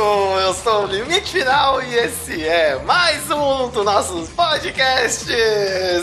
[0.00, 5.28] Eu sou o Limite Final e esse é mais um dos nossos podcasts!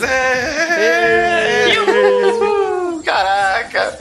[0.03, 1.69] É...
[3.05, 3.97] Caraca!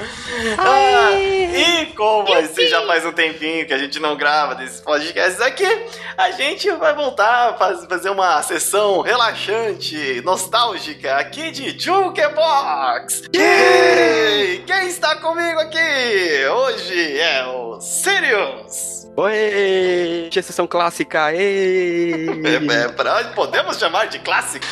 [0.59, 5.41] Ah, e como assim já faz um tempinho que a gente não grava desses podcasts
[5.41, 5.86] aqui,
[6.17, 7.54] a gente vai voltar a
[7.86, 13.31] fazer uma sessão relaxante, nostálgica aqui de Jukebox!
[13.32, 19.04] E quem está comigo aqui hoje é o Sirius!
[19.17, 20.29] Oi!
[20.32, 22.27] Sessão clássica, ei!
[22.45, 24.67] É, é, pra, podemos chamar de clássico?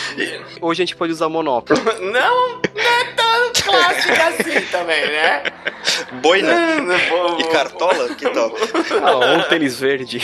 [0.60, 1.78] Hoje a gente pode usar monóculo.
[2.00, 5.42] Não, não é tão clássica assim também, né?
[6.20, 6.52] Boina
[7.38, 8.52] e cartola, que tal?
[9.02, 10.20] Ah, um tênis verde.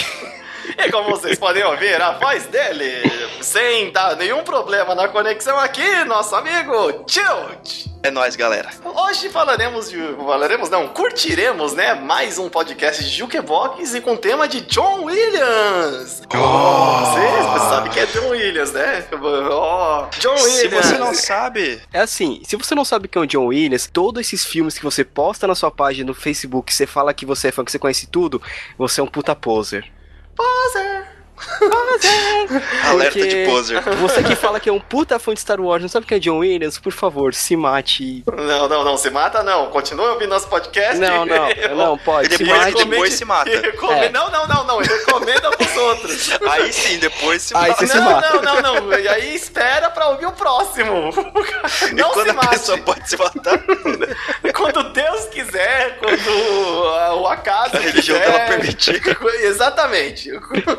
[0.76, 3.02] E como vocês podem ouvir, a voz dele,
[3.40, 7.88] sem dar nenhum problema na conexão aqui, nosso amigo Tilt.
[8.00, 8.70] É nóis, galera.
[8.84, 9.98] Hoje falaremos de.
[10.16, 11.94] Falaremos, não, curtiremos, né?
[11.94, 16.22] Mais um podcast de Jukebox e com tema de John Williams.
[16.32, 17.04] Oh.
[17.52, 19.04] Você sabe que é John Williams, né?
[19.12, 20.52] Oh, John Williams.
[20.52, 21.82] Se você não sabe.
[21.92, 24.84] É assim, se você não sabe quem é o John Williams, todos esses filmes que
[24.84, 27.80] você posta na sua página no Facebook, você fala que você é fã, que você
[27.80, 28.40] conhece tudo,
[28.78, 29.97] você é um puta poser.
[30.38, 31.17] Poser!
[31.58, 32.62] Poser!
[32.88, 33.80] Alerta de poser.
[33.82, 36.20] Você que fala que é um puta fã de Star Wars, não sabe quem é
[36.20, 36.78] John Williams?
[36.78, 38.24] Por favor, se mate.
[38.26, 39.66] Não, não, não, se mata não.
[39.70, 40.98] Continua ouvindo nosso podcast.
[40.98, 42.32] Não, não, não, pode.
[42.34, 42.84] E depois, se mate.
[42.88, 43.50] depois se mata.
[43.50, 44.08] É.
[44.10, 44.78] Não, não, não, não.
[44.78, 46.30] Recomenda pros outros.
[46.48, 47.86] Aí sim, depois se Aí mata.
[47.86, 48.40] você se não, mata.
[48.42, 48.98] não, não, não.
[48.98, 51.12] E aí espera pra ouvir o próximo.
[51.92, 52.48] Não e quando se a mate.
[52.50, 53.58] pessoa pode se matar,
[54.54, 58.32] Quando Deus quiser, quando a- o acaso a religião quiser.
[58.32, 59.02] dela permitir.
[59.42, 60.30] Exatamente.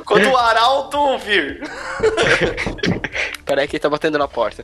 [0.06, 1.62] Quando o arauto vir.
[3.46, 4.64] Peraí que ele tá batendo na porta.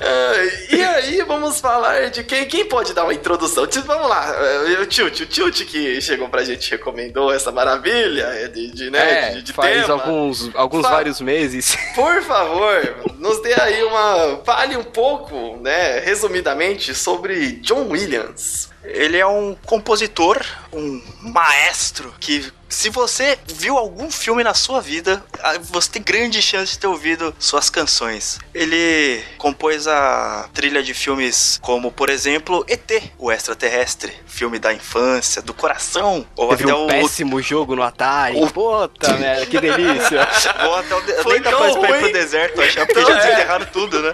[0.00, 0.34] Ah,
[0.74, 3.66] e aí, vamos falar de quem, quem pode dar uma introdução.
[3.84, 8.48] Vamos lá, eh, o Tilt, o Tilt que chegou pra gente recomendou essa maravilha eh,
[8.48, 9.94] de, de, né, É, de, de faz tema.
[9.94, 11.76] alguns, alguns Fa- vários meses.
[11.94, 14.40] Por favor, nos dê aí uma.
[14.44, 18.69] Fale um pouco, né, resumidamente, sobre John Williams.
[18.82, 20.42] Ele é um compositor,
[20.72, 25.22] um maestro que se você viu algum filme na sua vida,
[25.62, 28.38] você tem grande chance de ter ouvido suas canções.
[28.54, 35.42] Ele compôs a trilha de filmes como, por exemplo, ET, o extraterrestre, filme da infância,
[35.42, 38.36] do coração, ou Teve até um o péssimo jogo no Atari.
[38.40, 40.26] o- Puta merda, que delícia.
[40.64, 41.12] ou até o de...
[41.22, 43.64] Foi nem dá pra ir pro deserto, achar porque Então, já é.
[43.66, 44.12] tudo, né?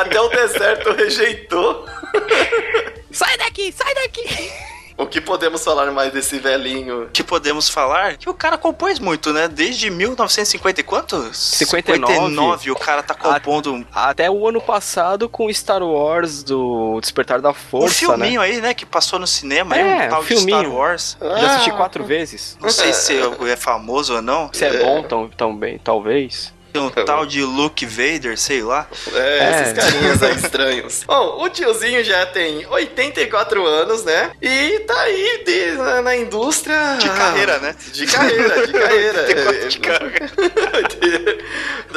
[0.00, 1.84] Até o deserto rejeitou.
[3.16, 4.52] sai daqui, sai daqui.
[4.98, 7.10] O que podemos falar mais desse velhinho?
[7.12, 9.46] que podemos falar que o cara compôs muito, né?
[9.46, 11.34] Desde 1950 e quanto?
[11.34, 12.14] 59.
[12.14, 17.50] 59 o cara tá compondo Até o ano passado com Star Wars do Despertar da
[17.50, 18.72] um Força, filminho aí, né?
[18.72, 20.60] Que passou no cinema, É, aí, um tal de filminho.
[20.60, 21.18] Star Wars.
[21.20, 21.40] né?
[21.40, 22.56] Já assisti quatro vezes.
[22.58, 23.18] Não sei se
[23.50, 24.48] é famoso ou não.
[24.50, 26.55] Se é bom tão, também, talvez.
[26.76, 28.86] Tem um tal de Luke Vader, sei lá.
[29.12, 29.62] É, É.
[29.62, 31.04] esses carinhas aí estranhos.
[31.08, 34.30] Bom, o tiozinho já tem 84 anos, né?
[34.42, 36.96] E tá aí de- na, na indústria.
[36.98, 37.74] De carreira, né?
[37.92, 39.26] De carreira, de carreira.
[39.26, 41.36] 84 de carreira.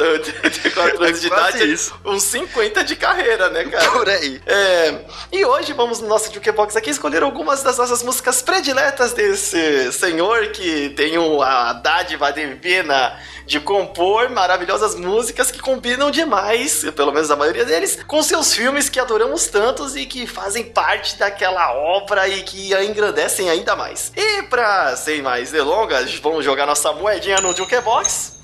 [0.00, 1.94] 84 anos de É idade, isso.
[2.04, 3.90] uns 50 de carreira, né, cara?
[3.90, 4.40] Por aí.
[4.46, 4.94] É,
[5.32, 10.48] e hoje vamos no nosso Jukebox aqui escolher algumas das nossas músicas prediletas desse senhor
[10.48, 14.30] que tem o- a dádiva divina de compor
[14.70, 19.46] maravilhosas músicas que combinam demais, pelo menos a maioria deles, com seus filmes que adoramos
[19.48, 24.12] tantos e que fazem parte daquela obra e que a engrandecem ainda mais.
[24.16, 28.39] E pra, sem mais delongas, vamos jogar nossa moedinha no Jukebox.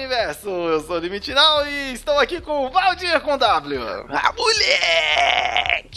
[0.00, 0.48] Universo!
[0.48, 3.80] Eu sou o Limitinal e estou aqui com o Valdir com W.
[4.08, 5.90] Ah, moleque!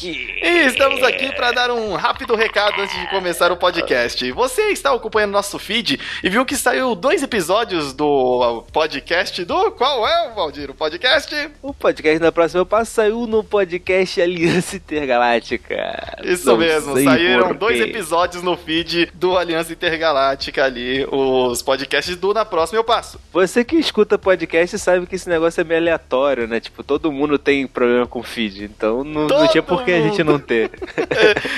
[0.44, 4.30] E estamos aqui para dar um rápido recado antes de começar o podcast.
[4.34, 9.72] Você está acompanhando nosso feed e viu que saiu dois episódios do podcast do.
[9.72, 10.70] Qual é, Valdir?
[10.72, 11.52] O podcast?
[11.62, 16.18] O podcast da próxima passo saiu no podcast Aliança Intergaláctica.
[16.24, 22.34] Isso Não mesmo, saíram dois episódios no feed do Aliança Intergaláctica ali, os podcasts do
[22.34, 23.18] Na Próxima Eu Passo.
[23.32, 26.60] Você que escuta podcast sabe que esse negócio é meio aleatório, né?
[26.60, 30.24] Tipo, todo mundo tem problema com feed, então não, não tinha por que a gente
[30.24, 30.72] não ter.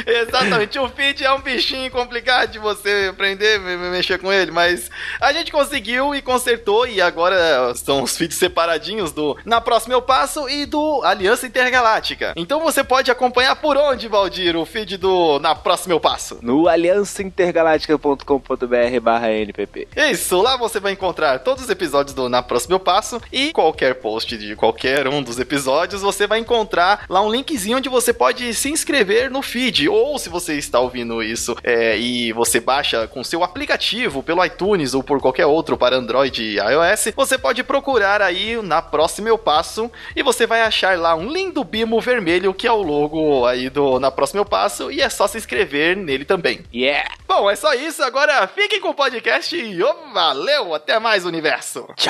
[0.05, 4.33] É, Exatamente, o feed é um bichinho complicado de você aprender, me- me- mexer com
[4.33, 4.91] ele, mas
[5.21, 10.01] a gente conseguiu e consertou e agora são os feeds separadinhos do Na Próxima Eu
[10.01, 12.33] Passo e do Aliança Intergaláctica.
[12.35, 16.37] Então você pode acompanhar por onde, Valdir, o feed do Na Próxima Eu Passo?
[16.41, 19.87] No aliançaintergaláctica.com.br barra NPP.
[20.11, 23.21] Isso, lá você vai encontrar todos os episódios do Na Próxima próximo passo.
[23.31, 27.89] E qualquer post de qualquer um dos episódios, você vai encontrar lá um linkzinho onde
[27.89, 29.87] você pode se inscrever no feed.
[29.87, 34.93] Ou se você está ouvindo isso é, e você baixa com seu aplicativo pelo iTunes
[34.93, 39.37] ou por qualquer outro para Android e iOS, você pode procurar aí na próxima eu
[39.37, 43.69] passo e você vai achar lá um lindo bimo vermelho que é o logo aí
[43.69, 46.61] do na próxima eu passo e é só se inscrever nele também.
[46.73, 47.09] Yeah!
[47.27, 48.03] Bom, é só isso.
[48.03, 50.73] Agora fiquem com o podcast e oh, valeu!
[50.73, 51.87] Até mais, universo!
[51.95, 52.04] Tchau!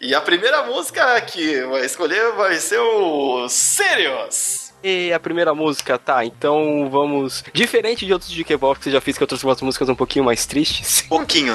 [0.00, 4.70] E a primeira música que vai escolher vai ser o Sirius.
[4.82, 7.44] E a primeira música, tá, então vamos.
[7.52, 10.24] Diferente de outros Jukebox que você já fiz, que eu trouxe umas músicas um pouquinho
[10.24, 11.02] mais tristes.
[11.06, 11.54] Pouquinho.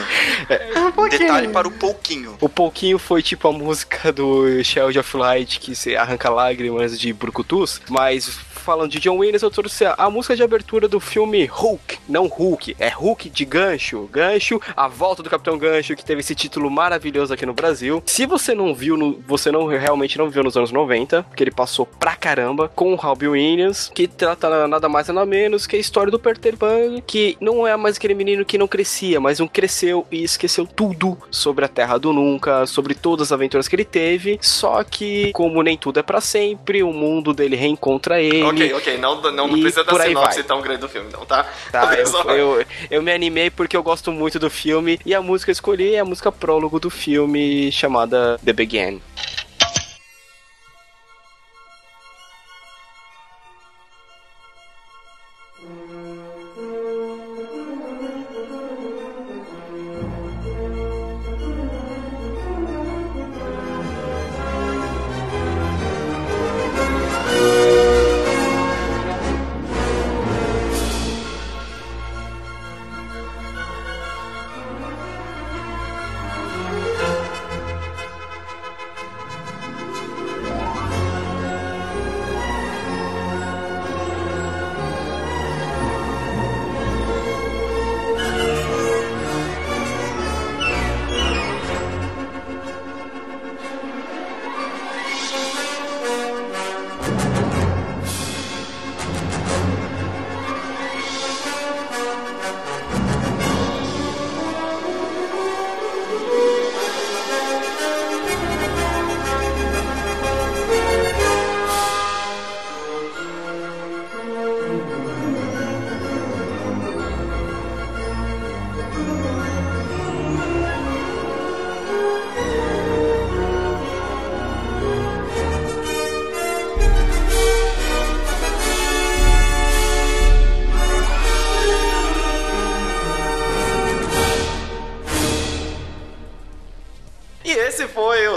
[1.09, 2.37] Detalhe para o pouquinho.
[2.39, 7.11] O pouquinho foi tipo a música do Shell of Light, que você arranca lágrimas de
[7.13, 11.45] brucutus, mas falando de John Williams, eu trouxe a, a música de abertura do filme
[11.45, 11.99] Hulk.
[12.09, 14.09] Não Hulk, é Hulk de Gancho.
[14.11, 18.01] Gancho, a volta do Capitão Gancho, que teve esse título maravilhoso aqui no Brasil.
[18.07, 21.51] Se você não viu, no, você não realmente não viu nos anos 90, porque ele
[21.51, 25.79] passou pra caramba, com o Robbie Williams, que trata nada mais nada menos que a
[25.79, 29.47] história do Peter Pan, que não é mais aquele menino que não crescia, mas um
[29.47, 33.85] cresceu e esqueceu tudo sobre a Terra do Nunca, sobre todas as aventuras que ele
[33.85, 34.39] teve.
[34.41, 38.54] Só que, como nem tudo é para sempre, o mundo dele reencontra ele.
[38.55, 40.43] Ok, ok, não, não, não precisa da sinopse vai.
[40.43, 41.45] tão grande do filme, não, tá?
[41.71, 45.45] Tá, eu, eu, eu me animei porque eu gosto muito do filme e a música
[45.45, 49.01] que eu escolhi é a música prólogo do filme chamada The Begin.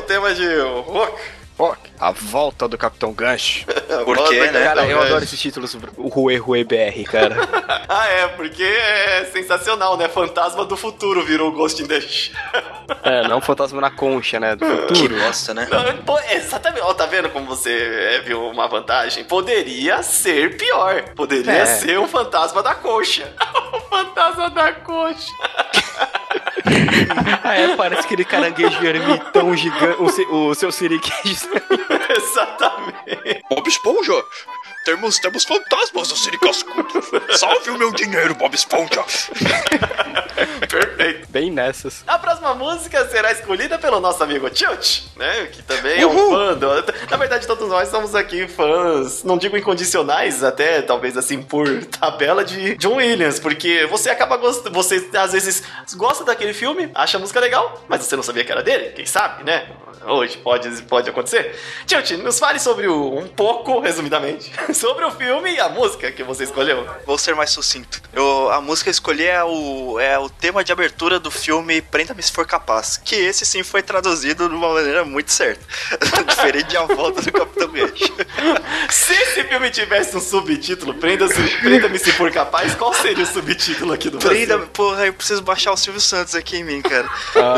[0.09, 1.21] Tema de Rock.
[1.59, 3.67] Rock, a volta do Capitão Gancho.
[4.05, 4.63] Por quê, né?
[4.63, 7.37] Cara, eu adoro esses títulos, o Rue Rue BR, cara.
[7.91, 10.09] Ah, é, porque é sensacional, né?
[10.09, 12.35] Fantasma do futuro virou Ghost in the Shell.
[13.03, 14.55] é, não fantasma na concha, né?
[14.55, 15.19] Do Que futuro.
[15.19, 15.67] bosta, né?
[15.71, 16.83] Não, pô, exatamente.
[16.83, 19.25] Ó, tá vendo como você é, viu uma vantagem?
[19.25, 21.03] Poderia ser pior.
[21.17, 21.65] Poderia É.
[21.65, 23.33] ser o fantasma da coxa.
[23.73, 25.33] o fantasma da coxa.
[27.45, 30.01] Ah, é, parece aquele caranguejo ermitão gigante,
[30.31, 31.49] o, o seu siriquejo.
[32.17, 33.43] Exatamente.
[33.49, 34.25] Bob Esponja!
[34.89, 36.89] Temos, temos fantasmas no Siri Cascudo!
[37.37, 39.05] Salve o meu dinheiro, Bob Esponja!
[40.67, 41.29] Perfeito.
[41.29, 42.03] Bem nessas.
[42.07, 45.47] A próxima música será escolhida pelo nosso amigo Tilt, né?
[45.53, 46.31] Que também é um Uhul.
[46.31, 46.55] fã.
[46.55, 46.69] Do...
[47.11, 52.43] Na verdade, todos nós somos aqui fãs, não digo incondicionais, até talvez assim por tabela
[52.43, 54.75] de John Williams, porque você acaba gostando.
[54.75, 55.63] Você às vezes
[55.97, 59.05] gosta daquele filme, acha a música legal, mas você não sabia que era dele, quem
[59.05, 59.69] sabe, né?
[60.07, 61.59] Hoje pode, pode acontecer.
[61.85, 66.23] Tilt, nos fale sobre o, um pouco, resumidamente, sobre o filme e a música que
[66.23, 66.87] você escolheu.
[67.05, 68.01] Vou ser mais sucinto.
[68.13, 71.83] Eu, a música que eu escolhi é o, é o tema de abertura do filme
[71.83, 72.97] Prenda-me se for capaz.
[73.05, 75.65] Que esse sim foi traduzido de uma maneira muito certa.
[76.29, 78.15] Diferente de A Volta do Capitão Gancho.
[78.91, 84.09] Se esse filme tivesse um subtítulo, Prenda-me se for capaz, qual seria o subtítulo aqui
[84.11, 84.47] do Brasil?
[84.47, 87.09] Prenda, porra, eu preciso baixar o Silvio Santos aqui em mim, cara.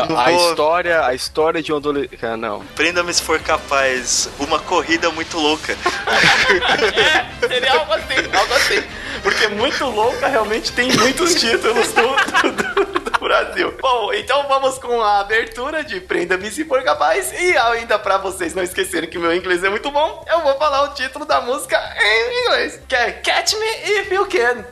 [0.09, 2.17] Não a vou- história, a história de um adolescente.
[2.25, 2.61] Ah, não.
[2.75, 4.29] Prenda-me se for capaz.
[4.39, 5.75] Uma corrida muito louca.
[7.47, 8.83] Seria algo assim, algo assim.
[9.23, 12.01] Porque muito louca realmente tem muitos títulos do,
[12.51, 13.77] do- do Brasil.
[13.81, 17.31] Bom, então vamos com a abertura de Prenda-me se for capaz.
[17.33, 20.83] E ainda pra vocês não esquecerem que meu inglês é muito bom, eu vou falar
[20.83, 22.79] o título da música em inglês.
[22.87, 24.65] Que é Catch Me If You Can.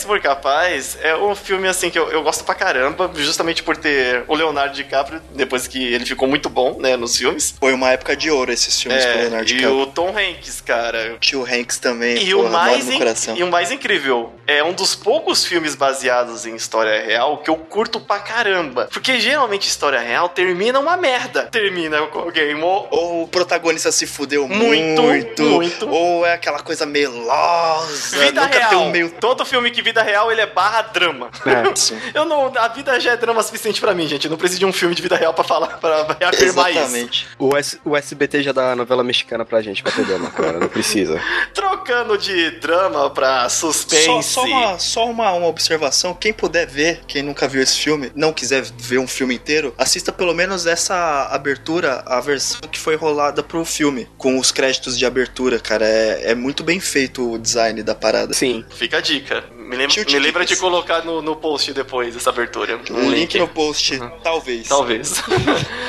[0.00, 3.76] Se for capaz é um filme assim que eu, eu gosto pra caramba, justamente por
[3.76, 7.54] ter o Leonardo DiCaprio, depois que ele ficou muito bom, né, nos filmes.
[7.58, 9.80] Foi uma época de ouro esses filmes com o É, Leonardo e DiCaprio.
[9.80, 11.16] o Tom Hanks, cara.
[11.18, 13.36] Tio Hanks também, E porra, o, mais no coração.
[13.36, 17.56] e o mais incrível, é um dos poucos filmes baseados em história real que eu
[17.56, 18.88] curto pra caramba.
[18.92, 21.44] Porque geralmente história real termina uma merda.
[21.44, 25.88] Termina com alguém mo- Ou o protagonista se fudeu Muito, muito, muito.
[25.88, 28.18] Ou é aquela coisa melosa.
[28.18, 28.70] Vida nunca real.
[28.70, 29.10] tem um meio.
[29.12, 31.30] Todo filme que vida real ele é barra drama.
[31.46, 31.70] É.
[31.76, 31.98] Sim.
[32.12, 34.24] Eu não, a vida já é drama suficiente pra mim, gente.
[34.26, 36.68] Eu não preciso de um filme de vida real pra falar, pra reafirmar isso.
[36.70, 37.26] Exatamente.
[37.38, 40.58] O, S- o SBT já dá novela mexicana pra gente pra ter drama, cara.
[40.58, 41.20] Não precisa.
[41.54, 44.04] Trocando de drama pra suspense.
[44.06, 46.14] Só, só uma, só uma, uma observação.
[46.14, 50.12] Quem puder ver, quem nunca viu esse filme, não quiser ver um filme inteiro, assista
[50.12, 55.04] pelo menos essa abertura, a versão que foi rolada pro filme, com os créditos de
[55.06, 55.86] abertura, cara.
[55.86, 58.32] É, é muito bem feito o design da parada.
[58.34, 58.64] Sim.
[58.70, 59.44] Fica a dica.
[59.70, 62.80] Me lembra, me lembra de colocar no, no post depois essa abertura.
[62.90, 64.66] Um link no post, talvez.
[64.66, 65.22] Talvez.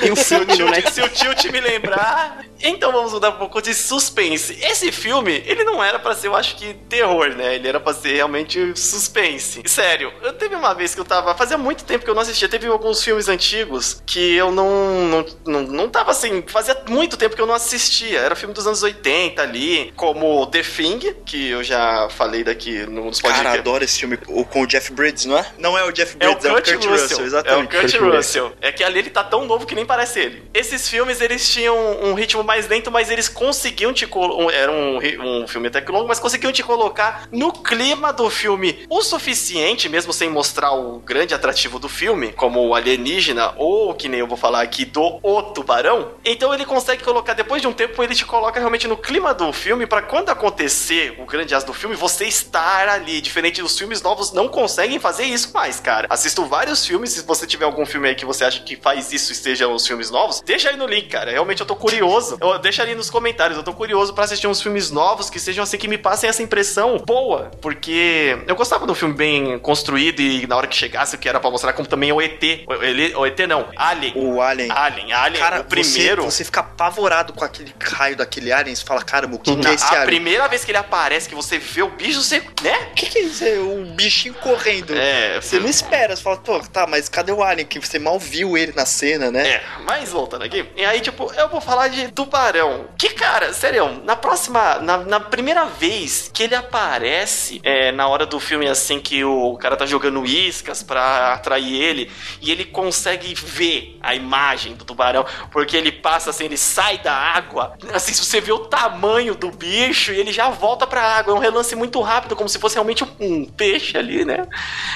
[0.04, 0.94] E o se, o filme no tilt, Netflix.
[0.94, 2.46] se o tilt me lembrar.
[2.64, 4.56] Então vamos mudar um pouco de suspense.
[4.62, 7.56] Esse filme, ele não era pra ser, eu acho que, terror, né?
[7.56, 9.64] Ele era pra ser realmente suspense.
[9.66, 11.34] Sério, eu teve uma vez que eu tava.
[11.34, 12.48] Fazia muito tempo que eu não assistia.
[12.48, 14.70] Teve alguns filmes antigos que eu não.
[15.08, 16.44] Não, não, não tava assim.
[16.46, 18.20] Fazia muito tempo que eu não assistia.
[18.20, 23.20] Era filme dos anos 80 ali, como The Thing, que eu já falei daqui nos
[23.20, 23.71] Cara, podcasts.
[23.72, 25.46] Adoro esse filme o, com o Jeff Bridges, não é?
[25.58, 27.26] Não é o Jeff É o Bridges, Kurt, Russell.
[27.26, 27.76] exatamente.
[27.76, 28.54] É o Kurt, Kurt Russell.
[28.62, 30.44] É que ali ele tá tão novo que nem parece ele.
[30.54, 34.54] Esses filmes, eles tinham um ritmo mais lento, mas eles conseguiam te colocar.
[34.54, 38.86] Era um, um filme até que longo, mas conseguiam te colocar no clima do filme
[38.90, 44.10] o suficiente, mesmo sem mostrar o grande atrativo do filme, como o alienígena, ou que
[44.10, 46.12] nem eu vou falar aqui, do O Tubarão.
[46.26, 49.52] Então ele consegue colocar, depois de um tempo, ele te coloca realmente no clima do
[49.54, 53.22] filme, pra quando acontecer o grande as do filme, você estar ali.
[53.22, 56.08] Diferente dos filmes novos, não conseguem fazer isso mais, cara.
[56.10, 59.32] Assisto vários filmes, se você tiver algum filme aí que você acha que faz isso
[59.32, 61.32] e estejam os filmes novos, deixa aí no link, cara.
[61.32, 62.38] Realmente eu tô curioso.
[62.42, 65.64] Eu, deixa ali nos comentários, eu tô curioso pra assistir uns filmes novos que sejam
[65.64, 67.52] assim, que me passem essa impressão boa.
[67.62, 71.30] Porque eu gostava de um filme bem construído e na hora que chegasse o que
[71.30, 72.42] era pra mostrar, como também o ET.
[72.68, 74.14] O, ele, o ET não, Alien.
[74.16, 74.72] O Alien.
[74.72, 76.24] Alien, Alien, Cara, o primeiro.
[76.24, 78.76] Você, você fica apavorado com aquele raio daquele alien.
[78.76, 80.06] Você fala, caramba, o que, que é esse a alien?
[80.06, 82.40] primeira vez que ele aparece, que você vê o bicho, você.
[82.62, 82.90] né?
[82.92, 83.44] O que, que é isso?
[83.52, 84.94] Vê o bichinho correndo.
[84.96, 87.66] É, Você não espera, você fala, pô, tá, mas cadê o Alien?
[87.68, 89.48] Que você mal viu ele na cena, né?
[89.48, 90.66] É, mas voltando aqui.
[90.76, 92.88] E aí, tipo, eu vou falar de tubarão.
[92.98, 94.80] Que, cara, sério, na próxima.
[94.80, 99.58] Na, na primeira vez que ele aparece é, na hora do filme, assim, que o
[99.58, 105.26] cara tá jogando iscas pra atrair ele, e ele consegue ver a imagem do tubarão,
[105.52, 107.78] porque ele passa assim, ele sai da água.
[107.94, 111.34] Assim, se você vê o tamanho do bicho, e ele já volta pra água.
[111.34, 114.48] É um relance muito rápido, como se fosse realmente um, um peixe ali, né?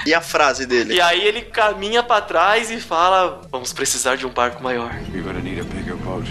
[0.05, 0.95] E a frase dele?
[0.95, 4.93] E aí ele caminha pra trás e fala: Vamos precisar de um barco maior.
[5.13, 6.25] You're gonna need a bigger boat.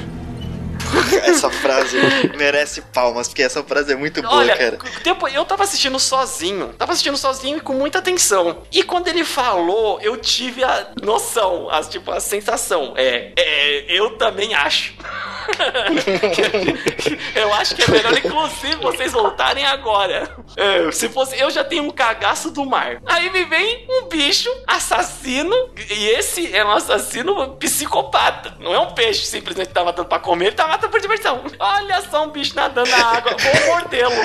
[1.24, 1.96] Essa frase
[2.36, 4.78] merece palmas, porque essa frase é muito boa, Olha, cara.
[5.02, 6.68] tempo, eu tava assistindo sozinho.
[6.78, 8.62] Tava assistindo sozinho e com muita atenção.
[8.70, 12.94] E quando ele falou, eu tive a noção, a, tipo, a sensação.
[12.96, 14.94] É, é eu também acho.
[17.34, 20.28] eu acho que é melhor, inclusive, vocês voltarem agora.
[20.56, 23.00] É, se fosse, eu já tenho um cagaço do mar.
[23.06, 25.54] Aí me vem um bicho assassino,
[25.90, 28.54] e esse é um assassino psicopata.
[28.60, 31.42] Não é um peixe simplesmente que tá matando pra comer, ele tá matando por diversão.
[31.58, 34.14] Olha só um bicho nadando na água, vou mordê-lo.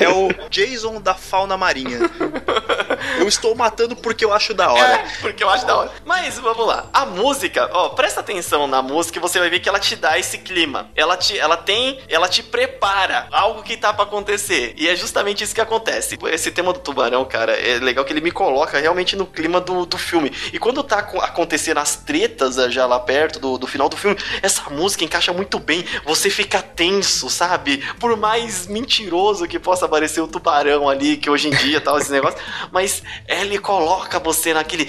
[0.00, 1.98] É o Jason da fauna marinha.
[3.18, 4.94] Eu estou matando porque eu acho da hora.
[4.94, 5.90] É, porque eu acho da hora.
[6.04, 6.86] Mas vamos lá.
[6.92, 10.18] A música, ó, presta atenção na música e você vai ver que ela te dá
[10.18, 10.90] esse clima.
[10.94, 14.74] Ela te, ela tem, ela te prepara algo que tá pra acontecer.
[14.76, 16.18] E é justamente isso que acontece.
[16.30, 19.84] Esse tema do tubarão, cara, é legal que ele me coloca realmente no clima do,
[19.86, 20.32] do filme.
[20.52, 23.96] E quando tá co- acontecendo as tretas eh, já lá perto do, do final do
[23.96, 25.84] filme, essa música encaixa muito bem.
[26.04, 27.78] Você fica tenso, sabe?
[27.98, 32.10] Por mais mentiroso que possa parecer o tubarão ali, que hoje em dia tal, esse
[32.10, 32.38] negócio.
[32.72, 34.88] Mas ele coloca você naquele.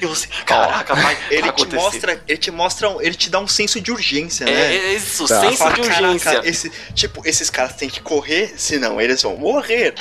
[0.00, 1.16] E você, caraca, vai.
[1.30, 1.76] Ele vai te acontecer.
[1.76, 4.52] mostra, ele te mostra, ele te dá um senso de urgência, né?
[4.76, 5.40] é isso, Tá.
[5.40, 6.30] senso Fala, de urgência.
[6.32, 9.94] "Caraca, esse, tipo, esses caras têm que correr, senão eles vão morrer.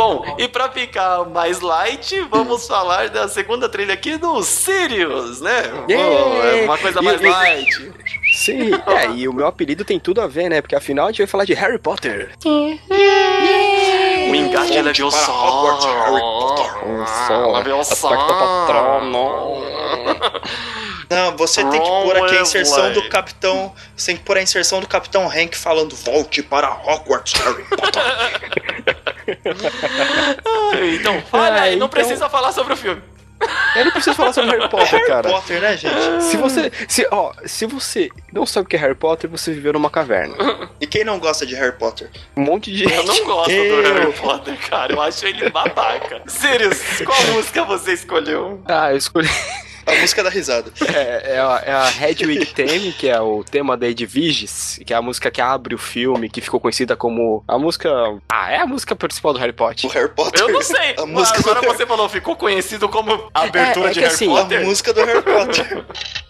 [0.00, 5.62] Bom, e pra ficar mais light, vamos falar da segunda trilha aqui do Sirius, né?
[5.86, 7.92] Bom, é uma coisa mais light.
[8.32, 10.62] Sim, é, e o meu apelido tem tudo a ver, né?
[10.62, 12.30] Porque afinal a gente vai falar de Harry Potter.
[12.46, 15.18] O engate é levioso.
[15.18, 17.92] para Hogwarts, Harry Só, Levioso.
[17.92, 19.60] aspecto patrono.
[21.10, 23.02] Não, você tem que pôr aqui a inserção Wesley.
[23.02, 23.74] do Capitão.
[23.96, 28.02] Você tem que pôr a inserção do Capitão Hank falando volte para Hogwarts, Harry Potter.
[30.94, 33.02] Então, fala aí, É, não então- precisa falar sobre o filme.
[33.74, 35.28] Eu não preciso falar sobre Harry Potter, Harry cara.
[35.30, 36.22] Potter, né, gente?
[36.24, 39.72] Se você, se, ó, se você não sabe o que é Harry Potter, você viveu
[39.72, 40.34] numa caverna.
[40.80, 42.10] E quem não gosta de Harry Potter?
[42.36, 44.92] Um monte de Eu não gosto do Eu- Harry Potter, cara.
[44.92, 46.22] Eu acho ele babaca.
[46.28, 48.60] Sirius, qual música você escolheu?
[48.66, 49.30] Ah, eu escolhi.
[49.86, 50.70] A música da risada.
[50.94, 54.96] É, é a, é a Hedwig Theme, que é o tema da Edviges, que é
[54.96, 57.90] a música que abre o filme, que ficou conhecida como a música.
[58.28, 59.90] Ah, é a música principal do Harry O Potter.
[59.90, 60.40] Harry Potter.
[60.42, 60.94] Eu não sei.
[60.98, 64.00] A música Agora Harry- você falou, ficou conhecido como a abertura É, é de que
[64.00, 64.64] Harry assim, A Potter.
[64.64, 65.84] música do Harry Potter.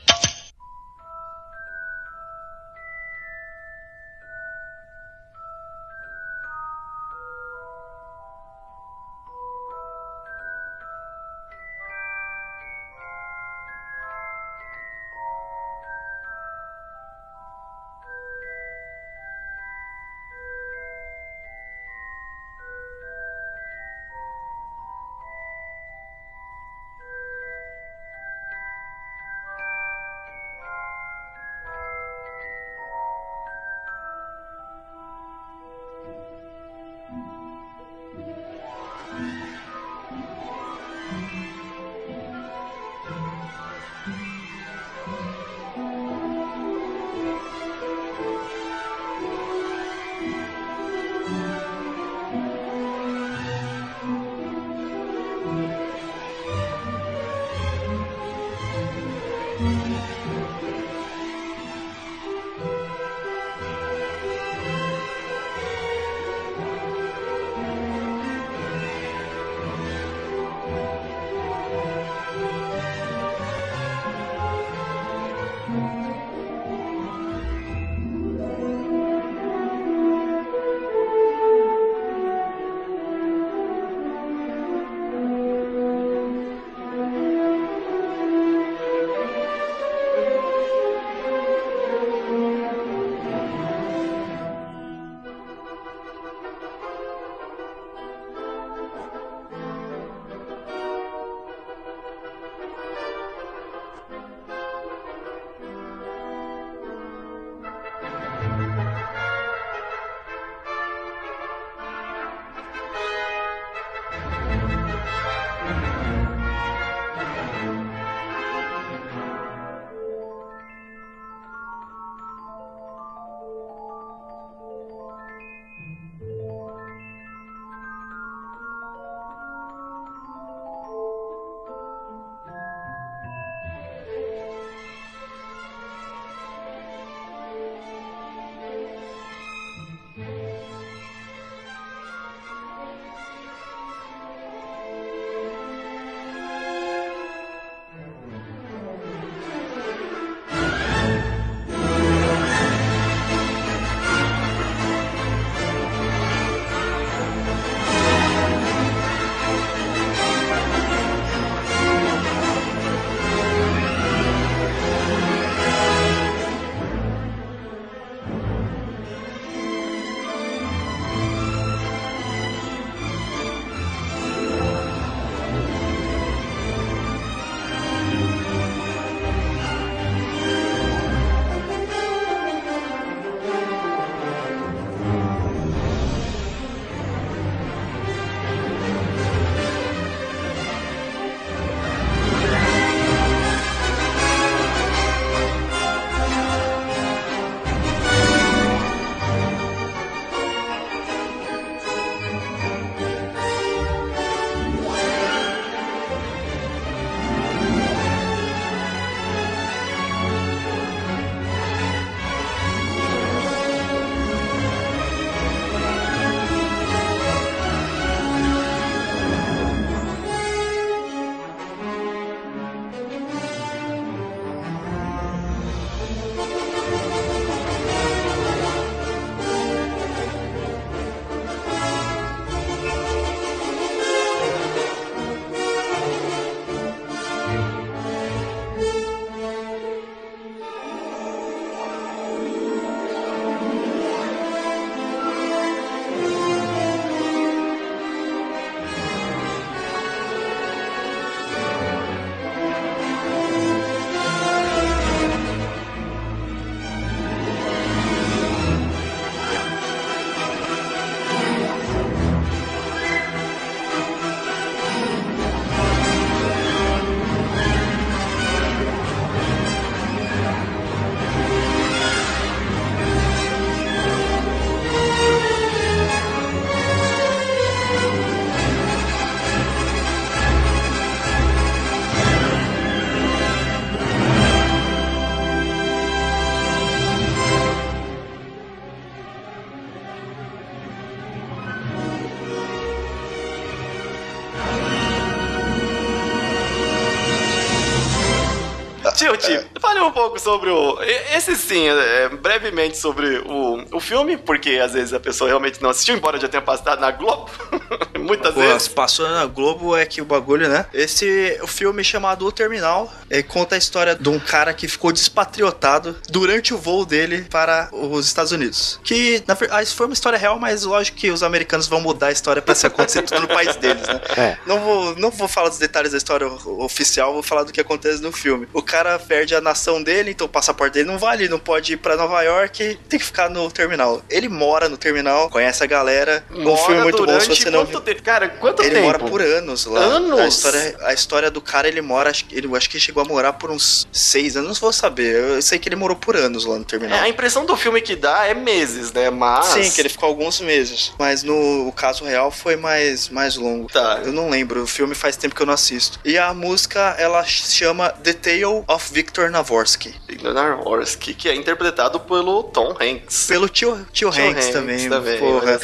[300.10, 301.00] um pouco sobre o.
[301.02, 305.90] Esse sim, é, brevemente sobre o, o filme, porque às vezes a pessoa realmente não
[305.90, 307.48] assistiu, embora já tenha passado na Globo.
[308.18, 308.88] Muitas Pô, vezes.
[308.88, 310.86] passou na Globo é que o bagulho, né?
[310.92, 315.12] Esse o filme chamado O Terminal é, conta a história de um cara que ficou
[315.12, 318.98] despatriotado durante o voo dele para os Estados Unidos.
[319.04, 322.28] Que na verdade isso foi uma história real, mas lógico que os americanos vão mudar
[322.28, 324.20] a história para se acontecer tudo no país deles, né?
[324.36, 324.56] É.
[324.66, 328.20] Não vou, não vou falar dos detalhes da história oficial, vou falar do que acontece
[328.22, 328.66] no filme.
[328.72, 331.96] O cara perde a nação dele, então o passaporte dele não vale, não pode ir
[331.96, 334.22] pra Nova York, tem que ficar no terminal.
[334.28, 336.44] Ele mora no terminal, conhece a galera.
[336.50, 338.22] um Mora filme muito bom se durante você não tempo?
[338.22, 339.06] Cara, quanto Ele tempo?
[339.06, 340.00] mora por anos lá.
[340.00, 340.38] Anos?
[340.40, 343.22] A história, a história do cara, ele mora, acho, que- ele, acho que ele chegou
[343.22, 345.34] a morar por uns seis anos, não vou saber.
[345.36, 347.18] Eu sei que ele morou por anos lá no terminal.
[347.18, 349.30] É, a impressão do filme que dá é meses, né?
[349.30, 349.66] Mas.
[349.66, 351.12] Sim, que ele ficou alguns meses.
[351.18, 353.88] Mas no o caso real foi mais, mais longo.
[353.92, 354.20] Tá.
[354.24, 356.18] Eu não lembro, o filme faz tempo que eu não assisto.
[356.24, 360.14] E a música, ela chama The Tale of Victor Navorsky.
[360.42, 363.46] Leonard Horsky, que é interpretado pelo Tom Hanks.
[363.46, 365.08] Pelo tio, tio, Hanks, Hanks também.
[365.08, 365.78] também, porra.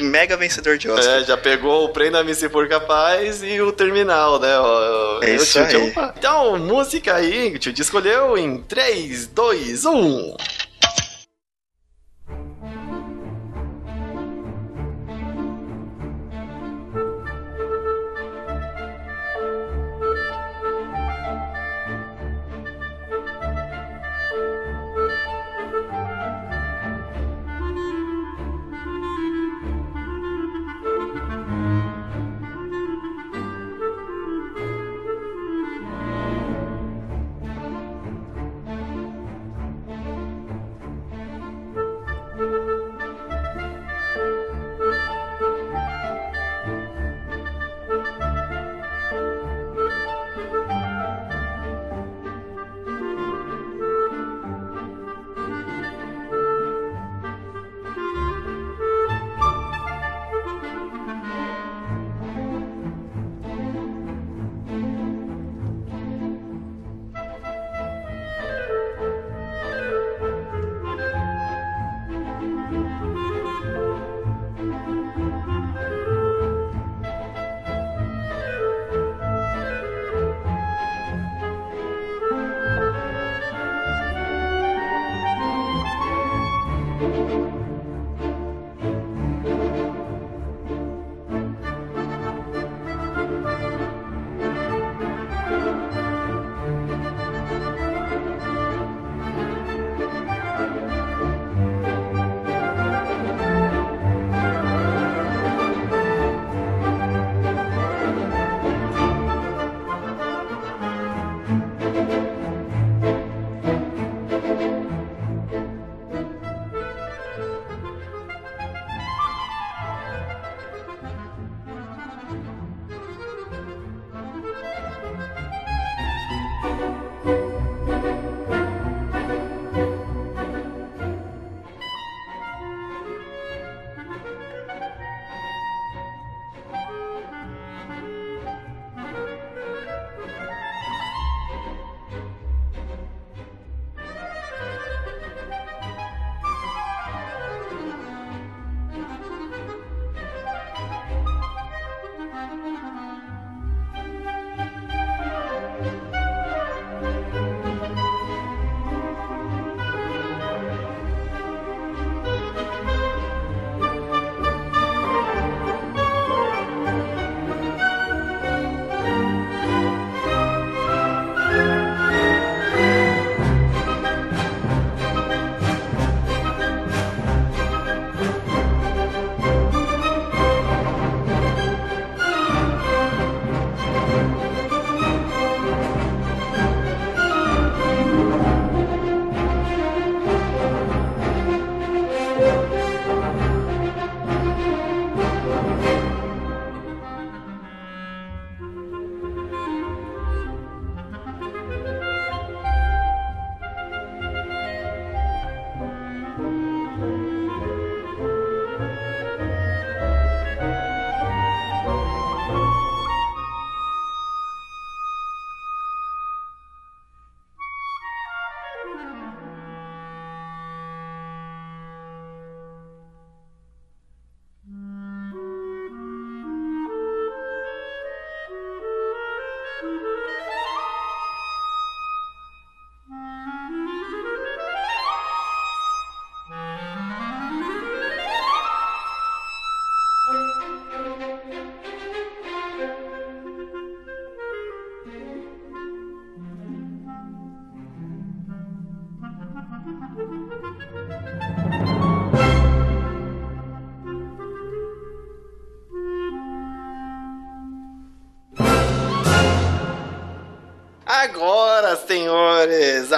[0.00, 1.14] Mega vencedor de Oscar.
[1.20, 4.58] É, já pegou o Prenda-me se for capaz e o Terminal, né?
[4.58, 5.94] ó, É o isso tio aí.
[6.18, 8.62] Então, música aí, o tio escolheu em um.
[8.62, 10.36] 3, 2, 1.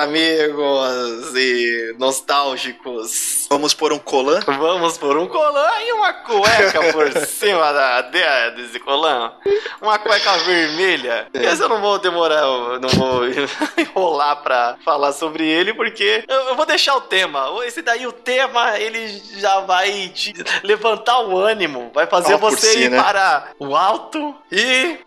[0.08, 3.46] Amigos e nostálgicos.
[3.50, 4.40] Vamos por um colan?
[4.40, 8.00] Vamos por um colan e uma cueca por cima da,
[8.50, 9.32] desse colan.
[9.82, 11.28] Uma cueca vermelha.
[11.34, 12.42] Esse eu não vou demorar,
[12.80, 13.22] não vou
[13.76, 17.48] enrolar pra falar sobre ele, porque eu, eu vou deixar o tema.
[17.66, 22.72] Esse daí, o tema, ele já vai te levantar o ânimo, vai fazer Ó, você
[22.72, 23.02] si, ir né?
[23.02, 24.98] para o alto e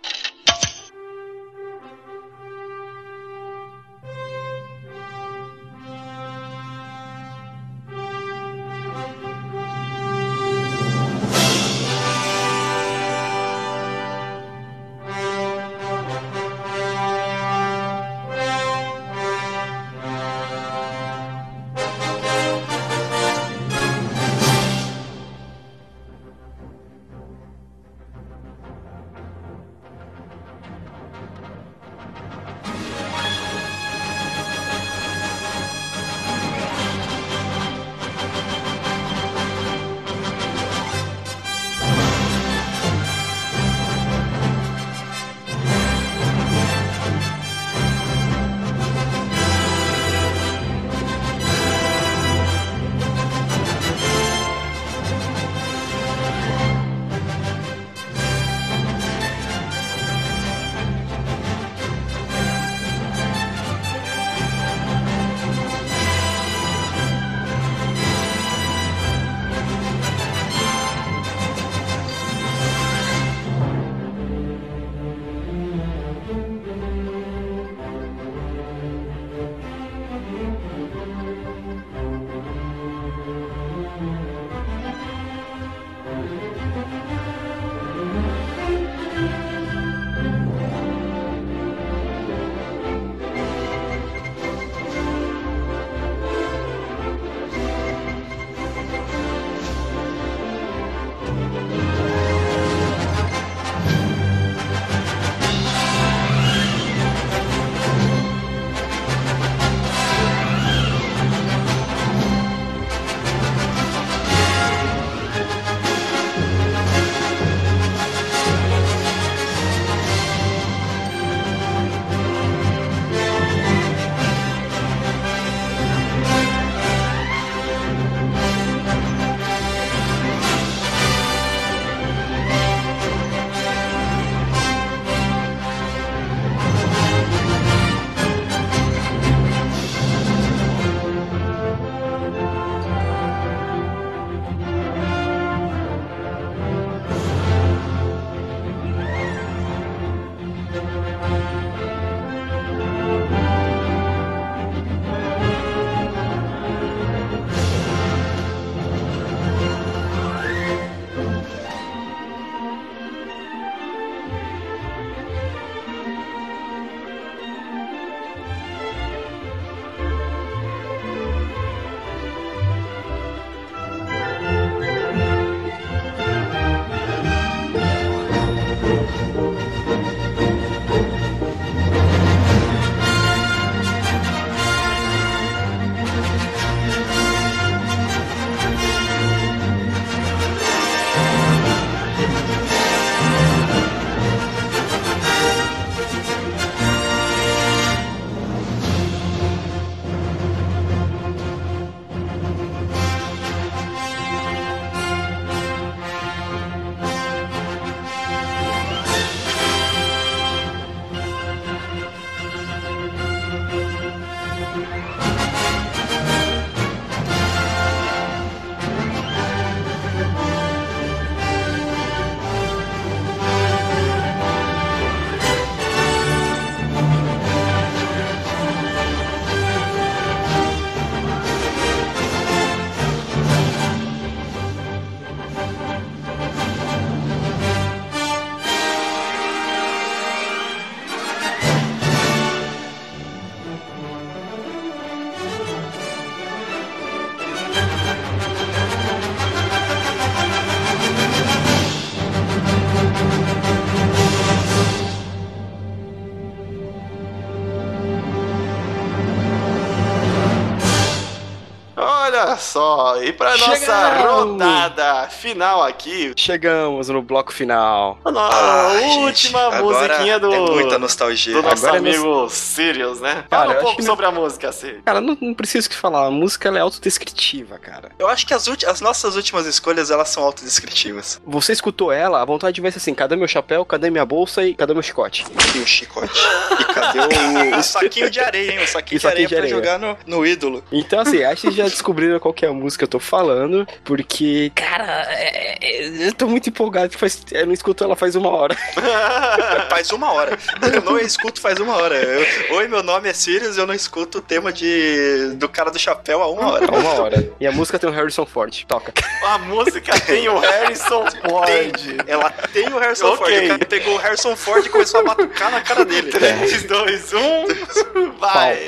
[262.82, 264.23] só, e pra nossa Chegamos.
[264.23, 268.17] rodada final aqui, Chegamos no bloco final.
[268.25, 271.54] a gente, última agora musiquinha do, É muita nostalgia.
[271.54, 273.46] do nosso Agora é amigo Sirius, né?
[273.50, 275.02] Cara, Fala um pouco sobre a música, Sirius.
[275.06, 276.25] Cara, não, não preciso que falar.
[276.25, 278.12] A música ela é autodescritiva, cara.
[278.17, 281.40] Eu acho que as, ulti- as nossas últimas escolhas, elas são autodescritivas.
[281.46, 284.73] Você escutou ela, a vontade vai ser assim: cadê meu chapéu, cadê minha bolsa e
[284.73, 285.46] cadê meu chicote?
[285.75, 286.42] E o chicote.
[286.79, 288.84] E cadê o, o saquinho de areia, hein?
[288.84, 289.75] O saquinho E de areia saquinho de pra areia.
[289.75, 290.84] jogar no, no ídolo.
[290.92, 294.72] Então, assim, acho que já descobriram qual que é a música eu tô falando, porque,
[294.76, 298.50] cara, é- é- eu tô muito empolgado que faz, eu não escuto ela faz uma
[298.50, 298.76] hora.
[299.90, 300.58] Faz uma hora.
[300.94, 302.15] Eu não escuto faz uma hora.
[302.15, 306.00] Eu- Oi, meu nome é Sirius eu não escuto o tema de do cara do
[306.00, 306.86] chapéu há uma hora.
[306.88, 307.50] Há uma hora.
[307.60, 308.84] E a música tem o Harrison Ford.
[308.88, 309.13] Toca.
[309.46, 312.24] A música tem o Harrison Ford.
[312.26, 313.38] Ela tem o Harrison Ok.
[313.46, 313.65] Ford.
[313.65, 316.32] O cara pegou o Harrison Ford e começou a batucar na cara dele.
[316.32, 318.88] 3, 2, 1, vai!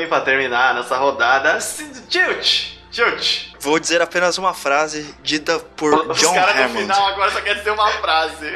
[0.00, 1.58] Também pra terminar nessa rodada,
[2.08, 2.78] Tilt!
[2.90, 3.50] Tilt!
[3.60, 6.80] Vou dizer apenas uma frase dita por Os John caras no Hammond.
[6.82, 8.52] final agora só querem dizer uma frase.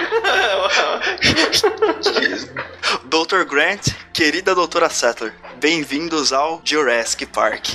[3.05, 3.45] Dr.
[3.45, 7.75] Grant, querida doutora Sattler, bem-vindos ao Jurassic Park.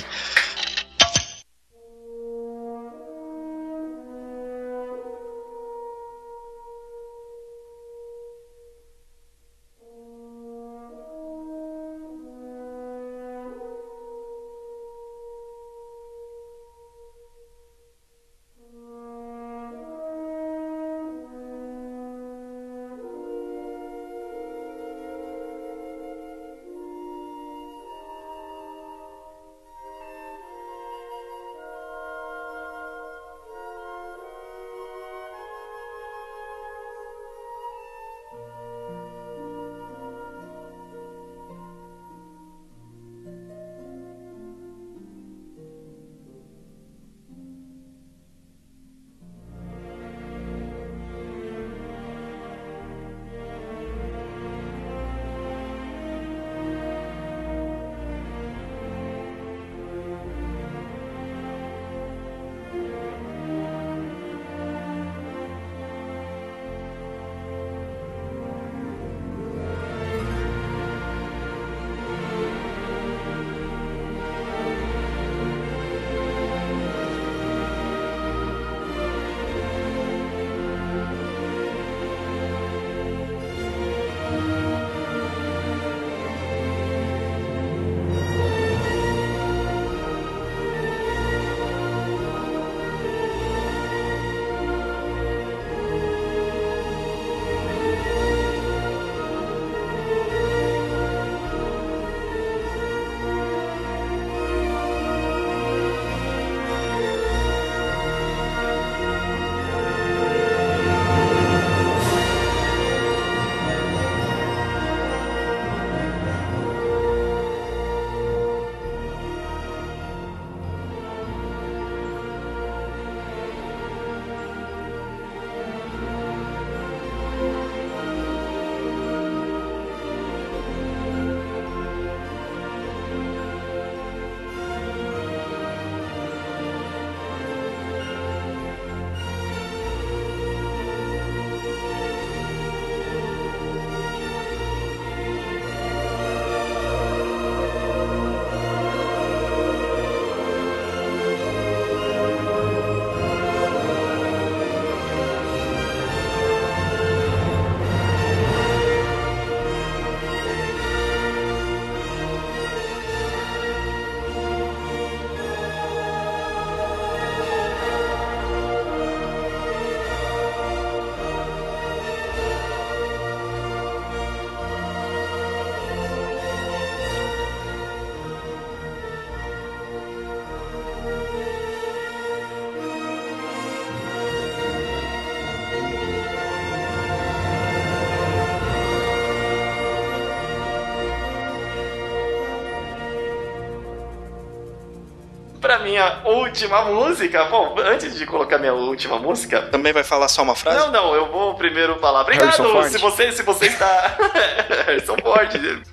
[195.90, 197.44] Minha última música.
[197.46, 199.62] Bom, antes de colocar minha última música.
[199.62, 200.78] Também vai falar só uma frase?
[200.78, 202.20] Não, não, eu vou primeiro falar.
[202.20, 202.52] Obrigado!
[202.88, 204.16] Se você, se você está.
[204.86, 205.50] Harrison Ford.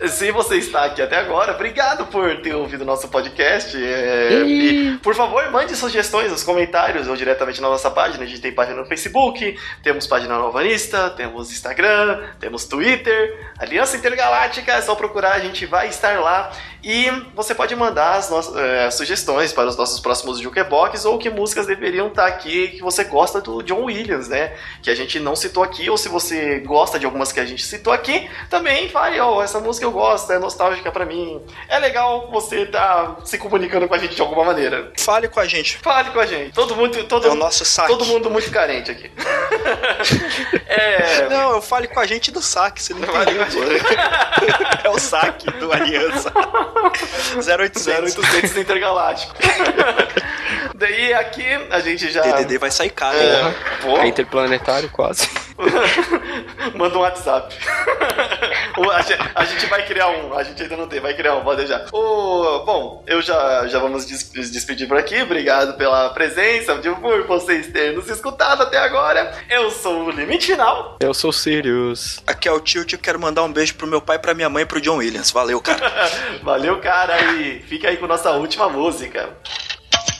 [0.07, 3.75] Se você está aqui até agora, obrigado por ter ouvido nosso podcast.
[3.75, 8.23] É, e, por favor, mande sugestões nos comentários ou diretamente na nossa página.
[8.23, 13.97] A gente tem página no Facebook, temos página no Alvanista, temos Instagram, temos Twitter, Aliança
[13.97, 16.51] Intergaláctica, é só procurar, a gente vai estar lá.
[16.83, 21.29] E você pode mandar as nossas eh, sugestões para os nossos próximos Jukebox ou que
[21.29, 24.53] músicas deveriam estar aqui que você gosta do John Williams, né?
[24.81, 27.65] Que a gente não citou aqui, ou se você gosta de algumas que a gente
[27.65, 31.41] citou aqui, também fale, ó, essa música eu gosto, é nostálgica pra mim.
[31.67, 34.91] É legal você estar se comunicando com a gente de alguma maneira.
[34.97, 35.77] Fale com a gente.
[35.77, 36.53] Fale com a gente.
[36.53, 37.89] Todo mundo, todo, É o nosso saque.
[37.89, 39.11] todo mundo muito carente aqui.
[40.67, 41.27] é.
[41.29, 43.77] Não, eu fale com a gente do saque, você não Fale entendeu.
[44.83, 46.31] É o saque do Aliança.
[47.41, 48.15] 0800.
[48.15, 49.33] 0800 Intergaláctico.
[50.75, 52.21] Daí aqui a gente já.
[52.21, 53.17] DDD vai sair caro.
[53.17, 55.27] É, pô, É interplanetário quase.
[56.75, 57.55] Manda um WhatsApp.
[58.91, 61.43] a, gente, a, gente, vai criar um, a gente ainda não tem, vai criar um,
[61.43, 61.87] pode deixar.
[61.91, 65.21] O, bom, eu já, já vamos des despedir por aqui.
[65.21, 69.33] Obrigado pela presença, por vocês terem nos escutado até agora.
[69.49, 70.97] Eu sou o Limite Final.
[70.99, 72.21] Eu sou o Sirius.
[72.27, 74.63] Aqui é o Tilt, eu quero mandar um beijo pro meu pai, pra minha mãe
[74.63, 75.31] e pro John Williams.
[75.31, 75.91] Valeu, cara.
[76.43, 79.29] Valeu, cara, e fica aí com nossa última música.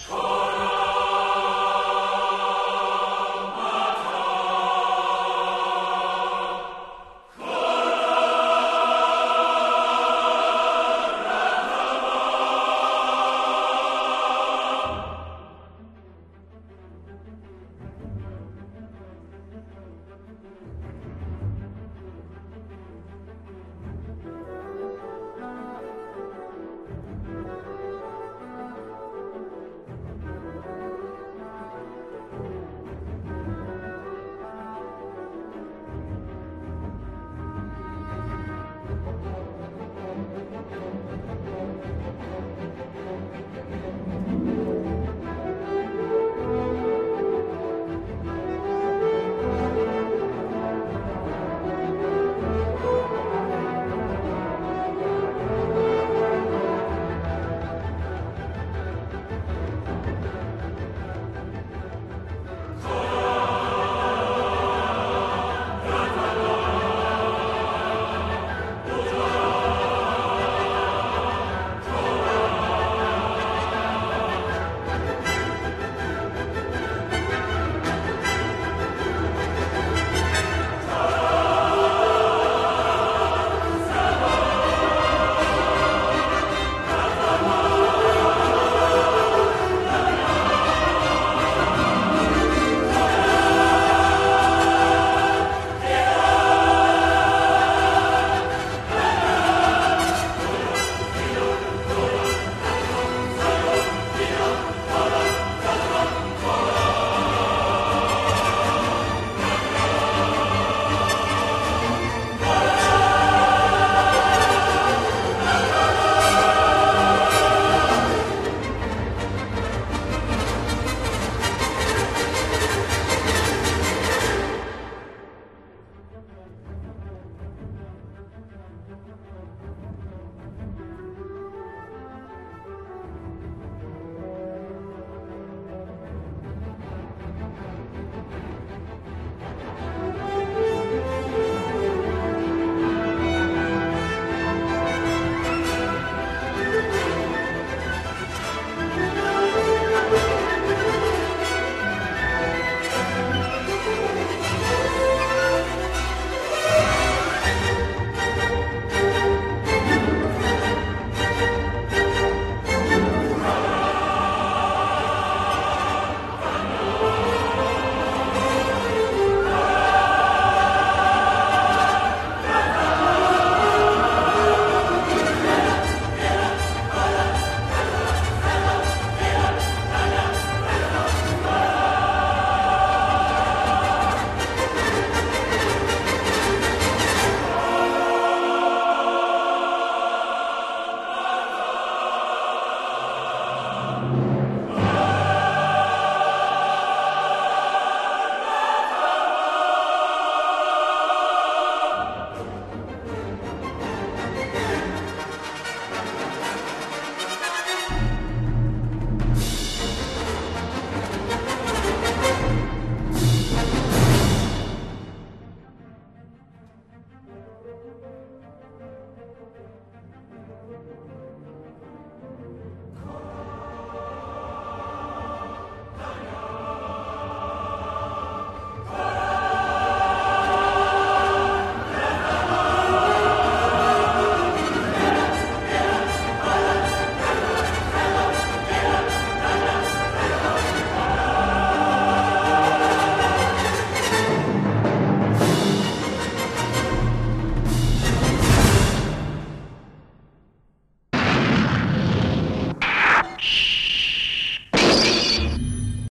[0.10, 0.57] Oh.